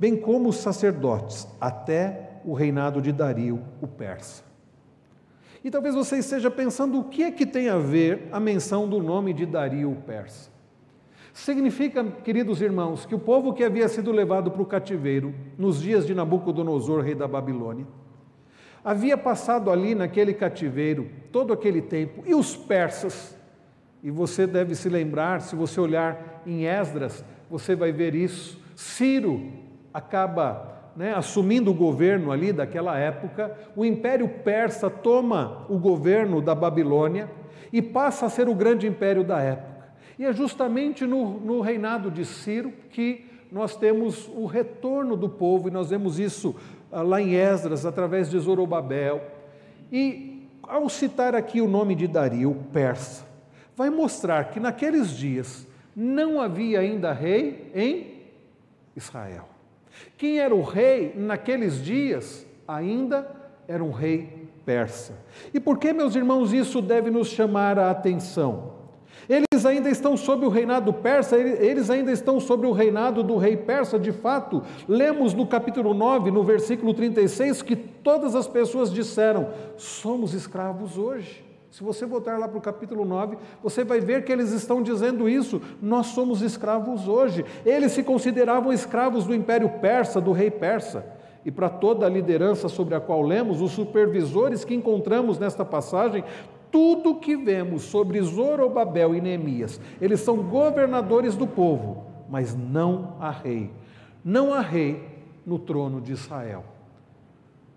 [0.00, 4.42] bem como os sacerdotes, até o reinado de Dario, o persa.
[5.62, 9.00] E talvez você esteja pensando o que é que tem a ver a menção do
[9.00, 10.50] nome de Dario, o persa.
[11.32, 16.04] Significa, queridos irmãos, que o povo que havia sido levado para o cativeiro nos dias
[16.04, 17.86] de Nabucodonosor, rei da Babilônia,
[18.84, 23.36] havia passado ali naquele cativeiro todo aquele tempo, e os persas,
[24.02, 28.62] e você deve se lembrar, se você olhar em Esdras, você vai ver isso.
[28.76, 29.50] Ciro
[29.92, 36.54] acaba né, assumindo o governo ali daquela época, o Império Persa toma o governo da
[36.54, 37.30] Babilônia
[37.72, 39.88] e passa a ser o grande império da época.
[40.18, 45.68] E é justamente no, no reinado de Ciro que nós temos o retorno do povo,
[45.68, 46.54] e nós vemos isso
[47.02, 49.22] lá em Esdras, através de Zorobabel.
[49.90, 53.24] E ao citar aqui o nome de Dario, persa,
[53.76, 58.22] vai mostrar que naqueles dias não havia ainda rei em
[58.96, 59.48] Israel.
[60.16, 63.28] Quem era o rei naqueles dias ainda
[63.68, 65.14] era um rei persa.
[65.52, 68.73] E por que, meus irmãos, isso deve nos chamar a atenção?
[69.28, 73.56] Eles ainda estão sob o reinado persa, eles ainda estão sob o reinado do rei
[73.56, 74.62] persa, de fato.
[74.88, 81.44] Lemos no capítulo 9, no versículo 36, que todas as pessoas disseram: somos escravos hoje.
[81.74, 85.28] Se você voltar lá para o capítulo 9, você vai ver que eles estão dizendo
[85.28, 87.44] isso: nós somos escravos hoje.
[87.66, 91.04] Eles se consideravam escravos do império persa, do rei persa.
[91.44, 96.24] E para toda a liderança sobre a qual lemos, os supervisores que encontramos nesta passagem,
[96.74, 103.30] tudo que vemos sobre Zorobabel e Neemias, eles são governadores do povo, mas não há
[103.30, 103.70] rei.
[104.24, 106.64] Não há rei no trono de Israel.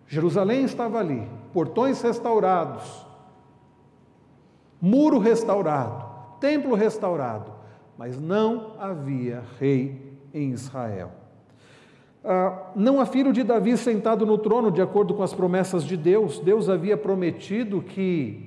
[0.07, 3.05] Jerusalém estava ali, portões restaurados,
[4.81, 6.03] muro restaurado,
[6.39, 7.51] templo restaurado,
[7.99, 11.11] mas não havia rei em Israel.
[12.25, 15.95] Ah, não há filho de Davi sentado no trono, de acordo com as promessas de
[15.95, 16.39] Deus.
[16.39, 18.46] Deus havia prometido que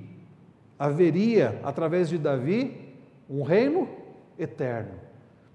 [0.81, 2.95] haveria, através de Davi,
[3.29, 3.87] um reino
[4.39, 4.93] eterno,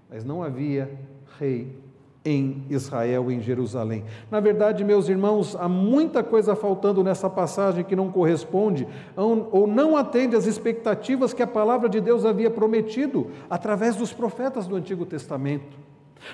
[0.09, 0.89] mas não havia
[1.37, 1.75] rei
[2.23, 4.05] em Israel, em Jerusalém.
[4.31, 9.97] Na verdade, meus irmãos, há muita coisa faltando nessa passagem que não corresponde ou não
[9.97, 15.05] atende às expectativas que a palavra de Deus havia prometido através dos profetas do Antigo
[15.05, 15.77] Testamento.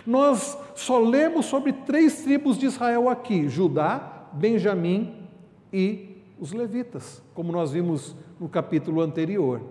[0.06, 5.16] Nós só lemos sobre três tribos de Israel aqui: Judá, Benjamim
[5.72, 9.62] e os levitas, como nós vimos no capítulo anterior.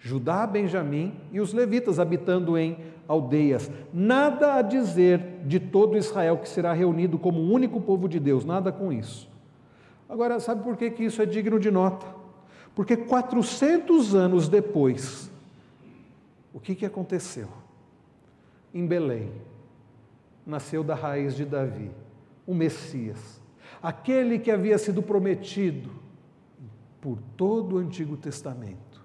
[0.00, 3.70] Judá, Benjamim e os levitas habitando em aldeias.
[3.94, 8.44] Nada a dizer de todo Israel que será reunido como um único povo de Deus,
[8.44, 9.30] nada com isso.
[10.08, 12.04] Agora, sabe por que, que isso é digno de nota?
[12.74, 15.30] Porque 400 anos depois,
[16.52, 17.46] o que, que aconteceu?
[18.74, 19.30] Em Belém,
[20.44, 21.92] nasceu da raiz de Davi,
[22.44, 23.40] o Messias,
[23.80, 26.04] aquele que havia sido prometido
[27.06, 29.00] por todo o Antigo Testamento.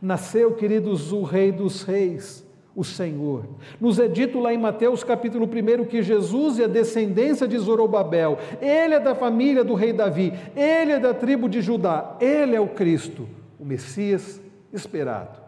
[0.00, 3.48] Nasceu, queridos, o Rei dos Reis, o Senhor.
[3.80, 8.38] Nos é dito lá em Mateus capítulo 1 que Jesus é a descendência de Zorobabel,
[8.60, 12.60] ele é da família do rei Davi, ele é da tribo de Judá, ele é
[12.60, 13.28] o Cristo,
[13.58, 14.40] o o Messias
[14.72, 15.40] esperado.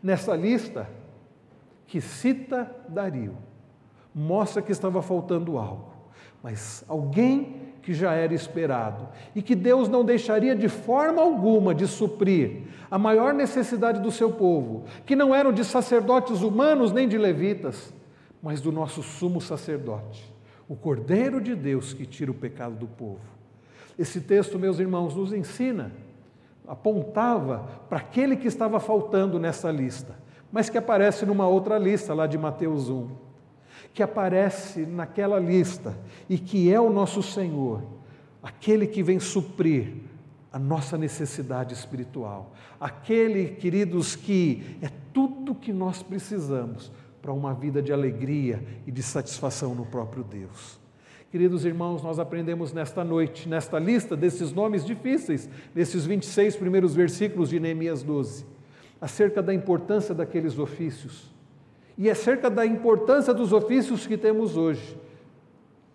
[0.00, 0.88] Nessa lista,
[1.88, 3.36] que cita Dario,
[4.14, 5.92] mostra que estava faltando algo,
[6.40, 11.86] mas alguém que já era esperado e que Deus não deixaria de forma alguma de
[11.86, 17.16] suprir a maior necessidade do seu povo, que não eram de sacerdotes humanos nem de
[17.16, 17.94] levitas,
[18.42, 20.34] mas do nosso sumo sacerdote,
[20.68, 23.20] o Cordeiro de Deus que tira o pecado do povo.
[23.96, 25.92] Esse texto, meus irmãos, nos ensina,
[26.66, 30.16] apontava para aquele que estava faltando nessa lista,
[30.50, 33.25] mas que aparece numa outra lista lá de Mateus 1
[33.96, 35.96] que aparece naquela lista
[36.28, 37.82] e que é o nosso Senhor,
[38.42, 39.94] aquele que vem suprir
[40.52, 46.92] a nossa necessidade espiritual, aquele, queridos, que é tudo que nós precisamos
[47.22, 50.78] para uma vida de alegria e de satisfação no próprio Deus.
[51.30, 57.48] Queridos irmãos, nós aprendemos nesta noite, nesta lista desses nomes difíceis, nesses 26 primeiros versículos
[57.48, 58.44] de Neemias 12,
[59.00, 61.34] acerca da importância daqueles ofícios
[61.98, 64.98] e acerca da importância dos ofícios que temos hoje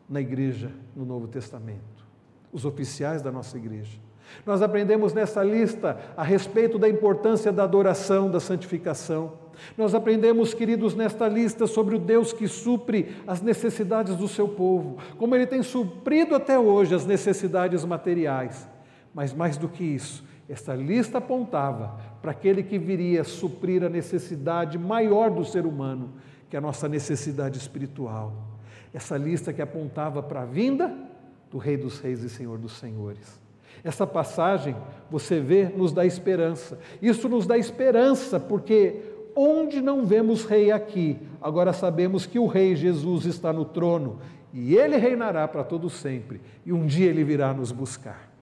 [0.10, 2.06] na igreja, no Novo Testamento,
[2.52, 3.98] os oficiais da nossa igreja.
[4.46, 9.34] Nós aprendemos nessa lista a respeito da importância da adoração, da santificação.
[9.78, 14.98] Nós aprendemos, queridos, nesta lista sobre o Deus que supre as necessidades do seu povo,
[15.18, 18.68] como ele tem suprido até hoje as necessidades materiais.
[19.14, 24.78] Mas mais do que isso, esta lista apontava para aquele que viria suprir a necessidade
[24.78, 26.12] maior do ser humano,
[26.50, 28.34] que é a nossa necessidade espiritual.
[28.94, 30.96] Essa lista que apontava para a vinda
[31.50, 33.40] do Rei dos Reis e Senhor dos Senhores.
[33.84, 34.76] Essa passagem,
[35.10, 36.78] você vê, nos dá esperança.
[37.02, 39.02] Isso nos dá esperança, porque
[39.36, 44.20] onde não vemos rei aqui, agora sabemos que o Rei Jesus está no trono
[44.54, 48.31] e ele reinará para todo sempre, e um dia ele virá nos buscar.